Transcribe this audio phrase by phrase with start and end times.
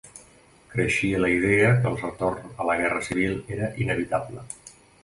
[0.71, 4.51] Creixia la idea que el retorn a la guerra civil era inevitable.